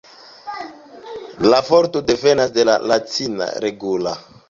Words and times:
La 1.49 1.61
vorto 1.69 2.03
devenas 2.09 2.59
de 2.59 2.67
la 2.73 2.81
latina 2.93 3.55
"regula". 3.71 4.21